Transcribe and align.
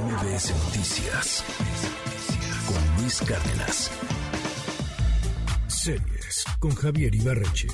MBS 0.00 0.52
Noticias 0.64 1.44
con 2.66 2.96
Luis 3.00 3.20
Cárdenas. 3.20 3.90
Series 5.68 6.44
con 6.58 6.74
Javier 6.74 7.14
Ibarreche. 7.14 7.68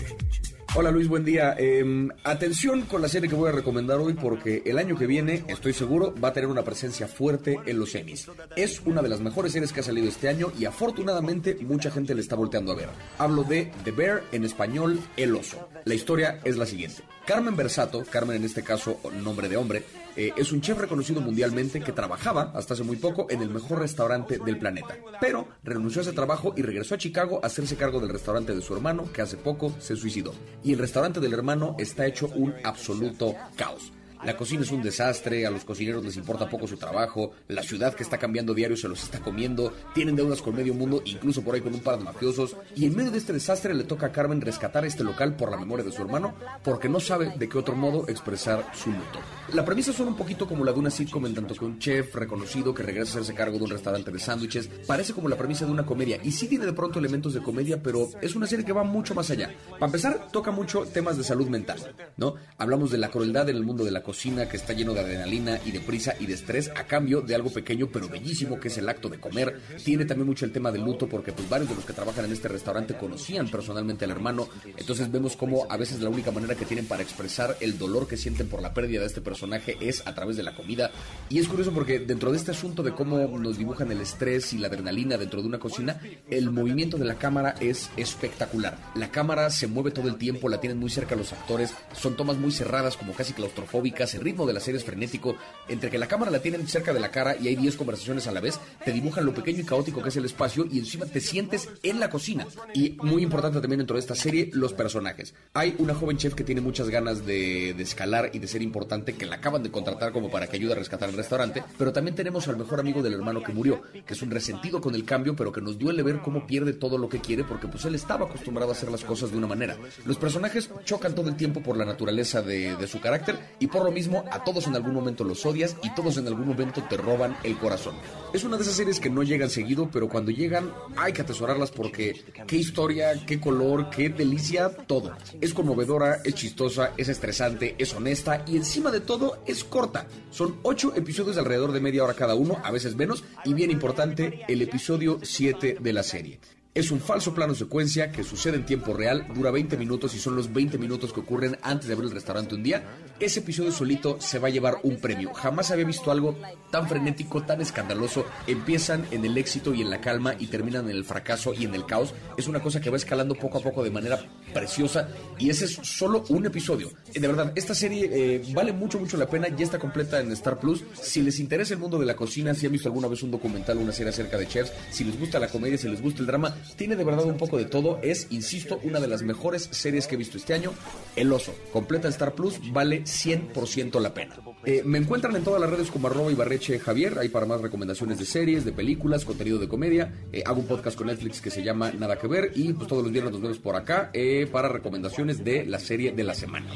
Hola 0.77 0.93
Luis, 0.93 1.09
buen 1.09 1.25
día. 1.25 1.57
Em, 1.59 2.11
atención 2.23 2.83
con 2.83 3.03
la 3.03 3.09
serie 3.09 3.29
que 3.29 3.35
voy 3.35 3.49
a 3.49 3.53
recomendar 3.53 3.99
hoy 3.99 4.15
porque 4.15 4.63
el 4.65 4.79
año 4.79 4.97
que 4.97 5.09
viene, 5.09 5.45
estoy 5.49 5.73
seguro, 5.73 6.15
va 6.23 6.29
a 6.29 6.33
tener 6.33 6.49
una 6.49 6.63
presencia 6.63 7.09
fuerte 7.09 7.59
en 7.67 7.81
los 7.81 7.93
Emmys. 7.97 8.31
Es 8.55 8.81
una 8.85 9.03
de 9.03 9.09
las 9.09 9.21
mejores 9.21 9.53
series 9.53 9.73
que 9.73 9.81
ha 9.81 9.83
salido 9.83 10.07
este 10.07 10.29
año 10.29 10.53
y 10.57 10.67
afortunadamente 10.67 11.57
mucha 11.63 11.91
gente 11.91 12.15
le 12.15 12.21
está 12.21 12.37
volteando 12.37 12.71
a 12.71 12.77
ver. 12.77 12.89
Hablo 13.19 13.43
de 13.43 13.73
The 13.83 13.91
Bear, 13.91 14.23
en 14.31 14.45
español, 14.45 15.01
El 15.17 15.35
Oso. 15.35 15.69
La 15.85 15.95
historia 15.95 16.41
es 16.45 16.57
la 16.57 16.67
siguiente. 16.67 17.03
Carmen 17.27 17.57
Versato, 17.57 18.05
Carmen 18.09 18.37
en 18.37 18.45
este 18.45 18.63
caso 18.63 19.01
nombre 19.23 19.49
de 19.49 19.57
hombre, 19.57 19.85
eh, 20.17 20.33
es 20.37 20.53
un 20.53 20.61
chef 20.61 20.79
reconocido 20.79 21.21
mundialmente 21.21 21.81
que 21.81 21.93
trabajaba 21.93 22.53
hasta 22.55 22.75
hace 22.75 22.83
muy 22.83 22.97
poco 22.97 23.27
en 23.31 23.43
el 23.43 23.51
mejor 23.51 23.79
restaurante 23.79 24.39
del 24.39 24.59
planeta. 24.59 24.99
Pero 25.21 25.49
renunció 25.63 26.01
a 26.01 26.03
ese 26.03 26.13
trabajo 26.13 26.55
y 26.57 26.63
regresó 26.63 26.95
a 26.95 26.99
Chicago 26.99 27.41
a 27.43 27.47
hacerse 27.47 27.77
cargo 27.77 28.01
del 28.01 28.11
restaurante 28.11 28.55
de 28.55 28.63
su 28.63 28.75
hermano 28.75 29.11
que 29.13 29.23
hace 29.23 29.37
poco 29.37 29.75
se 29.79 29.97
suicidó. 29.97 30.35
Y 30.63 30.73
el 30.73 30.79
restaurante 30.79 31.21
del 31.21 31.33
hermano 31.33 31.75
está 31.79 32.07
hecho 32.07 32.29
un 32.35 32.55
absoluto 32.65 33.35
caos. 33.57 33.93
La 34.23 34.37
cocina 34.37 34.63
es 34.63 34.71
un 34.71 34.83
desastre, 34.83 35.47
a 35.47 35.51
los 35.51 35.65
cocineros 35.65 36.05
les 36.05 36.17
importa 36.17 36.49
poco 36.49 36.67
su 36.67 36.77
trabajo, 36.77 37.33
la 37.49 37.63
ciudad 37.63 37.95
que 37.95 38.03
está 38.03 38.19
cambiando 38.19 38.53
diario 38.53 38.77
se 38.77 38.87
los 38.87 39.03
está 39.03 39.21
comiendo, 39.21 39.73
tienen 39.95 40.15
deudas 40.15 40.43
con 40.43 40.55
medio 40.55 40.75
mundo, 40.75 41.01
incluso 41.07 41.43
por 41.43 41.55
ahí 41.55 41.63
con 41.63 41.73
un 41.73 41.81
par 41.81 41.99
de 41.99 42.05
mafiosos, 42.05 42.55
y 42.77 42.85
en 42.85 42.95
medio 42.95 43.11
de 43.11 43.17
este 43.17 43.33
desastre 43.33 43.75
le 43.75 43.85
toca 43.85 44.07
a 44.07 44.13
Carmen 44.13 44.43
rescatar 44.43 44.85
este 44.85 45.05
local 45.05 45.37
por 45.37 45.51
la 45.51 45.57
memoria 45.57 45.85
de 45.85 45.93
su 45.93 46.03
hermano, 46.03 46.35
porque 46.63 46.89
no 46.91 47.01
sabe 47.01 47.33
de 47.35 47.49
qué 47.49 47.57
otro 47.57 47.75
modo 47.75 48.09
expresar 48.09 48.71
su 48.75 48.91
luto. 48.91 49.21
La 49.55 49.65
premisa 49.65 49.93
suena 49.93 50.13
un 50.13 50.19
poquito 50.19 50.47
como 50.47 50.65
la 50.65 50.73
de 50.73 50.79
una 50.79 50.91
sitcom 50.91 51.25
en 51.25 51.35
tanto 51.35 51.55
que 51.55 51.65
un 51.65 51.79
chef 51.79 52.15
reconocido 52.15 52.75
que 52.75 52.83
regresa 52.83 53.19
a 53.19 53.23
hacerse 53.23 53.35
cargo 53.35 53.57
de 53.57 53.65
un 53.65 53.71
restaurante 53.71 54.11
de 54.11 54.19
sándwiches, 54.19 54.69
parece 54.87 55.15
como 55.15 55.31
la 55.31 55.37
premisa 55.37 55.65
de 55.65 55.73
una 55.73 55.87
comedia, 55.87 56.21
y 56.23 56.31
sí 56.31 56.47
tiene 56.47 56.67
de 56.67 56.75
pronto 56.75 56.99
elementos 56.99 57.33
de 57.33 57.41
comedia, 57.41 57.83
pero 57.83 58.09
es 58.21 58.35
una 58.35 58.47
serie 58.47 58.67
que 58.67 58.75
va 58.75 58.85
mucho 58.85 59.15
más 59.15 59.31
allá. 59.31 59.51
Para 59.71 59.87
empezar, 59.87 60.29
toca 60.31 60.51
mucho 60.51 60.85
temas 60.85 61.17
de 61.17 61.25
salud 61.25 61.49
mental, 61.49 61.95
¿no? 62.19 62.35
Hablamos 62.59 62.91
de 62.91 62.99
la 62.99 63.11
crueldad 63.11 63.49
en 63.49 63.57
el 63.57 63.65
mundo 63.65 63.83
de 63.83 63.91
la 63.91 64.03
cocina 64.11 64.49
que 64.49 64.57
está 64.57 64.73
lleno 64.73 64.93
de 64.93 64.99
adrenalina 64.99 65.61
y 65.65 65.71
de 65.71 65.79
prisa 65.79 66.17
y 66.19 66.27
de 66.27 66.35
estrés 66.35 66.69
a 66.75 66.83
cambio 66.83 67.21
de 67.21 67.33
algo 67.33 67.49
pequeño 67.49 67.89
pero 67.93 68.09
bellísimo 68.09 68.59
que 68.59 68.67
es 68.67 68.77
el 68.77 68.89
acto 68.89 69.09
de 69.09 69.21
comer. 69.21 69.61
Tiene 69.85 70.05
también 70.05 70.27
mucho 70.27 70.45
el 70.45 70.51
tema 70.51 70.73
del 70.73 70.83
luto 70.83 71.09
porque 71.09 71.31
pues 71.31 71.49
varios 71.49 71.69
de 71.69 71.77
los 71.77 71.85
que 71.85 71.93
trabajan 71.93 72.25
en 72.25 72.33
este 72.33 72.49
restaurante 72.49 72.95
conocían 72.95 73.49
personalmente 73.49 74.07
al 74.07 74.11
hermano. 74.11 74.49
Entonces 74.77 75.13
vemos 75.13 75.37
como 75.37 75.71
a 75.71 75.77
veces 75.77 76.01
la 76.01 76.09
única 76.09 76.33
manera 76.33 76.57
que 76.57 76.65
tienen 76.65 76.87
para 76.87 77.05
expresar 77.05 77.57
el 77.61 77.79
dolor 77.79 78.09
que 78.09 78.17
sienten 78.17 78.49
por 78.49 78.63
la 78.63 78.75
pérdida 78.75 79.03
de 79.03 79.07
este 79.07 79.21
personaje 79.21 79.77
es 79.81 80.05
a 80.05 80.13
través 80.13 80.37
de 80.37 80.43
la 80.43 80.57
comida. 80.57 80.91
Y 81.29 81.39
es 81.39 81.47
curioso 81.47 81.71
porque 81.71 82.01
dentro 82.01 82.33
de 82.33 82.39
este 82.39 82.51
asunto 82.51 82.83
de 82.83 82.91
cómo 82.91 83.17
nos 83.17 83.59
dibujan 83.59 83.93
el 83.93 84.01
estrés 84.01 84.53
y 84.53 84.59
la 84.59 84.67
adrenalina 84.67 85.19
dentro 85.19 85.41
de 85.41 85.47
una 85.47 85.61
cocina, 85.61 86.01
el 86.29 86.51
movimiento 86.51 86.99
de 86.99 87.05
la 87.05 87.15
cámara 87.15 87.55
es 87.61 87.91
espectacular. 87.97 88.77
La 88.97 89.13
cámara 89.13 89.51
se 89.51 89.69
mueve 89.69 89.93
todo 89.93 90.09
el 90.09 90.17
tiempo, 90.17 90.49
la 90.49 90.61
tienen 90.61 90.81
muy 90.81 90.91
cerca 90.91 91.15
los 91.15 91.33
actores, 91.33 91.73
son 91.93 92.17
tomas 92.17 92.39
muy 92.39 92.51
cerradas 92.51 92.97
como 92.97 93.13
casi 93.13 93.35
claustrofóbicas, 93.35 94.00
el 94.15 94.21
ritmo 94.21 94.47
de 94.47 94.53
la 94.53 94.61
serie 94.61 94.79
es 94.79 94.85
frenético, 94.85 95.37
entre 95.69 95.91
que 95.91 95.99
la 95.99 96.09
cámara 96.09 96.31
la 96.31 96.41
tienen 96.41 96.67
cerca 96.67 96.93
de 96.93 97.01
la 97.01 97.11
cara 97.11 97.37
y 97.37 97.49
hay 97.49 97.57
10 97.57 97.77
conversaciones 97.77 98.27
a 98.27 98.33
la 98.33 98.41
vez, 98.41 98.59
te 98.85 98.93
dibujan 98.93 99.25
lo 99.25 99.35
pequeño 99.35 99.61
y 99.61 99.65
caótico 99.65 100.03
que 100.03 100.09
es 100.09 100.17
el 100.17 100.25
espacio 100.25 100.67
y 100.71 100.79
encima 100.79 101.07
te 101.07 101.21
sientes 101.21 101.69
en 101.83 102.01
la 102.01 102.11
cocina. 102.11 102.47
Y 102.75 102.97
muy 103.03 103.23
importante 103.23 103.61
también 103.61 103.79
dentro 103.79 103.97
de 103.97 104.01
esta 104.01 104.15
serie, 104.15 104.51
los 104.53 104.73
personajes. 104.73 105.35
Hay 105.55 105.75
una 105.79 105.95
joven 105.95 106.17
chef 106.17 106.35
que 106.35 106.45
tiene 106.45 106.61
muchas 106.61 106.89
ganas 106.89 107.27
de, 107.27 107.75
de 107.75 107.83
escalar 107.83 108.31
y 108.33 108.39
de 108.39 108.49
ser 108.49 108.63
importante, 108.63 109.15
que 109.15 109.27
la 109.27 109.37
acaban 109.37 109.63
de 109.63 109.71
contratar 109.71 110.13
como 110.13 110.31
para 110.31 110.47
que 110.47 110.57
ayude 110.57 110.73
a 110.73 110.77
rescatar 110.77 111.09
el 111.09 111.17
restaurante, 111.17 111.63
pero 111.79 111.93
también 111.93 112.15
tenemos 112.15 112.49
al 112.49 112.57
mejor 112.57 112.81
amigo 112.81 113.03
del 113.03 113.15
hermano 113.15 113.43
que 113.43 113.53
murió, 113.53 113.83
que 114.07 114.15
es 114.15 114.23
un 114.23 114.31
resentido 114.31 114.81
con 114.81 114.95
el 114.95 115.05
cambio, 115.05 115.37
pero 115.37 115.53
que 115.53 115.61
nos 115.61 115.79
duele 115.79 116.03
ver 116.03 116.21
cómo 116.21 116.47
pierde 116.47 116.73
todo 116.73 116.99
lo 116.99 117.09
que 117.09 117.21
quiere 117.21 117.45
porque 117.45 117.69
pues 117.69 117.85
él 117.85 117.95
estaba 117.95 118.27
acostumbrado 118.27 118.71
a 118.71 118.75
hacer 118.75 118.91
las 118.91 119.05
cosas 119.05 119.31
de 119.31 119.37
una 119.37 119.47
manera. 119.47 119.77
Los 120.05 120.17
personajes 120.19 120.71
chocan 120.85 121.15
todo 121.15 121.29
el 121.29 121.37
tiempo 121.37 121.63
por 121.63 121.77
la 121.77 121.85
naturaleza 121.85 122.43
de, 122.43 122.77
de 122.77 122.87
su 122.87 123.01
carácter 123.01 123.39
y 123.59 123.67
por 123.67 123.85
lo 123.85 123.90
mismo 123.91 124.25
a 124.31 124.45
todos 124.45 124.67
en 124.67 124.77
algún 124.77 124.95
momento 124.95 125.25
los 125.25 125.45
odias 125.47 125.77
y 125.83 125.91
todos 125.95 126.17
en 126.17 126.27
algún 126.27 126.47
momento 126.47 126.83
te 126.89 126.97
roban 126.97 127.37
el 127.45 127.57
corazón. 127.59 127.95
Es 128.33 128.45
una 128.45 128.57
de 128.57 128.63
esas 128.63 128.75
series 128.75 129.01
que 129.01 129.11
no 129.11 129.23
llegan 129.23 129.51
seguido, 129.51 129.89
pero 129.93 130.09
cuando 130.09 130.31
llegan 130.31 130.73
hay 130.97 131.13
que 131.13 131.23
atesorarlas 131.23 131.71
porque 131.71 132.25
qué 132.47 132.57
historia, 132.57 133.25
qué 133.27 133.41
color, 133.41 133.91
qué 133.91 134.09
delicia, 134.09 134.71
todo. 134.71 135.17
Es 135.41 135.55
conmovedora, 135.55 136.21
es 136.25 136.35
chistosa, 136.35 136.93
es 136.97 137.09
estresante, 137.09 137.75
es 137.79 137.95
honesta 137.95 138.45
y 138.47 138.57
encima 138.57 138.91
de 138.91 139.01
todo 139.01 139.43
es 139.47 139.65
corta. 139.65 140.07
Son 140.31 140.57
ocho 140.63 140.93
episodios 140.95 141.37
de 141.37 141.43
alrededor 141.43 141.73
de 141.73 141.81
media 141.81 142.05
hora 142.05 142.15
cada 142.15 142.35
uno, 142.35 142.59
a 142.63 142.71
veces 142.71 142.97
menos, 142.97 143.25
y 143.45 143.55
bien 143.55 143.71
importante, 143.71 144.45
el 144.49 144.63
episodio 144.63 145.19
7 145.23 145.79
de 145.81 145.93
la 145.93 146.03
serie. 146.03 146.39
Es 146.73 146.93
un 146.93 147.01
falso 147.01 147.35
plano 147.35 147.53
secuencia 147.57 148.13
que 148.13 148.23
sucede 148.23 148.55
en 148.57 148.65
tiempo 148.65 148.95
real, 148.95 149.27
dura 149.35 149.51
20 149.51 149.77
minutos 149.77 150.15
y 150.15 150.21
son 150.21 150.37
los 150.37 150.53
20 150.53 150.79
minutos 150.79 151.13
que 151.13 151.19
ocurren 151.19 151.59
antes 151.63 151.89
de 151.89 151.95
abrir 151.95 152.11
el 152.11 152.15
restaurante 152.15 152.55
un 152.55 152.63
día. 152.63 152.85
Ese 153.19 153.41
episodio 153.41 153.73
solito 153.73 154.21
se 154.21 154.39
va 154.39 154.47
a 154.47 154.53
llevar 154.53 154.79
un 154.85 155.01
premio. 155.01 155.35
Jamás 155.35 155.73
había 155.73 155.85
visto 155.85 156.13
algo 156.13 156.39
tan 156.71 156.89
frenético, 156.89 157.43
tan 157.43 157.61
escandaloso. 157.61 158.25
Empiezan 158.47 159.05
en 159.11 159.25
el 159.25 159.37
éxito 159.37 159.75
y 159.75 159.83
en 159.83 159.91
la 159.91 160.01
calma 160.01 160.37
y 160.39 160.47
terminan 160.47 160.89
en 160.89 160.97
el 160.97 161.05
fracaso 161.05 161.53
y 161.53 161.65
en 161.65 161.75
el 161.75 161.87
caos. 161.87 162.15
Es 162.37 162.47
una 162.47 162.63
cosa 162.63 162.81
que 162.81 162.89
va 162.89 162.97
escalando 162.97 163.35
poco 163.35 163.59
a 163.59 163.63
poco 163.63 163.83
de 163.83 163.91
manera 163.91 164.21
preciosa 164.55 165.09
y 165.41 165.51
ese 165.51 165.65
es 165.65 165.73
solo 165.83 166.25
un 166.29 166.47
episodio. 166.47 166.93
De 167.13 167.27
verdad, 167.27 167.53
esta 167.57 167.75
serie 167.75 168.09
eh, 168.13 168.43
vale 168.55 168.73
mucho, 168.73 169.01
mucho 169.01 169.17
la 169.17 169.29
pena. 169.29 169.49
Ya 169.49 169.65
está 169.65 169.81
completa 169.81 170.21
en 170.21 170.31
Star 170.31 170.61
Plus. 170.61 170.85
Si 171.03 171.21
les 171.21 171.41
interesa 171.41 171.75
el 171.75 171.81
mundo 171.81 171.99
de 171.99 172.07
la 172.07 172.15
cocina, 172.15 172.55
si 172.55 172.67
han 172.67 172.73
visto 172.73 172.89
alguna 172.89 173.09
vez 173.09 173.25
un 173.25 173.33
documental 173.33 173.77
o 173.77 173.81
una 173.81 173.93
serie 173.93 174.11
acerca 174.11 174.39
de 174.39 174.47
chefs, 174.47 174.73
si 174.93 175.03
les 175.03 175.19
gusta 175.19 175.41
la 175.41 175.49
comedia, 175.49 175.77
si 175.77 175.89
les 175.89 176.01
gusta 176.01 176.21
el 176.21 176.27
drama, 176.27 176.55
tiene 176.77 176.97
de 176.97 177.05
verdad 177.05 177.25
un 177.25 177.37
poco 177.37 177.59
de 177.59 177.65
todo. 177.65 177.99
Es, 178.03 178.27
insisto, 178.31 178.81
una 178.83 179.01
de 179.01 179.09
las 179.09 179.23
mejores 179.23 179.69
series 179.71 180.07
que 180.07 180.15
he 180.15 180.19
visto 180.19 180.37
este 180.37 180.55
año. 180.55 180.73
El 181.17 181.33
Oso, 181.33 181.55
completa 181.73 182.09
Star 182.09 182.35
Plus, 182.35 182.61
vale 182.73 183.03
100% 183.05 184.01
la 184.01 184.15
pena. 184.15 184.37
Eh, 184.65 184.83
me 184.85 184.99
encuentran 184.99 185.35
en 185.37 185.43
todas 185.43 185.61
las 185.61 185.71
redes 185.71 185.91
como 185.91 186.09
arroba 186.09 186.31
Ibarreche 186.31 186.79
Javier, 186.79 187.19
ahí 187.19 187.29
para 187.29 187.47
más 187.47 187.61
recomendaciones 187.61 188.19
de 188.19 188.27
series, 188.27 188.65
de 188.65 188.73
películas, 188.73 189.25
contenido 189.25 189.59
de 189.59 189.69
comedia. 189.69 190.13
Eh, 190.33 190.43
hago 190.45 190.61
un 190.61 190.67
podcast 190.67 190.97
con 190.97 191.07
Netflix 191.07 191.41
que 191.41 191.51
se 191.51 191.63
llama 191.63 191.93
Nada 191.93 192.19
que 192.19 192.27
ver 192.27 192.53
y 192.55 192.73
pues 192.73 192.89
todos 192.89 193.03
los 193.03 193.13
viernes 193.13 193.33
nos 193.33 193.43
vemos 193.43 193.59
por 193.59 193.77
acá 193.77 194.11
eh, 194.13 194.49
para 194.51 194.69
recomendaciones 194.69 195.43
de 195.45 195.65
la 195.65 195.79
serie 195.79 196.13
de 196.13 196.25
la 196.25 196.35
semana. 196.35 196.67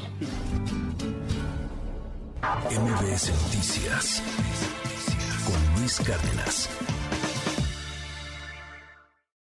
MBS 2.69 3.31
Noticias 3.43 4.21
con 5.45 5.79
Luis 5.81 5.99
Cárdenas. 5.99 6.69